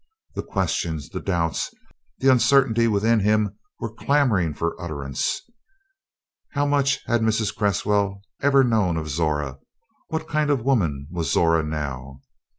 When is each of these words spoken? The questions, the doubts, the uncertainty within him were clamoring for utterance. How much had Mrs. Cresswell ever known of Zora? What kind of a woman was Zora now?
The 0.33 0.41
questions, 0.41 1.09
the 1.09 1.19
doubts, 1.19 1.69
the 2.17 2.31
uncertainty 2.31 2.87
within 2.87 3.19
him 3.19 3.59
were 3.79 3.93
clamoring 3.93 4.55
for 4.55 4.73
utterance. 4.81 5.41
How 6.53 6.65
much 6.65 7.01
had 7.05 7.21
Mrs. 7.21 7.55
Cresswell 7.55 8.23
ever 8.41 8.63
known 8.63 8.97
of 8.97 9.09
Zora? 9.09 9.59
What 10.07 10.27
kind 10.27 10.49
of 10.49 10.61
a 10.61 10.63
woman 10.63 11.05
was 11.11 11.31
Zora 11.31 11.61
now? 11.61 12.21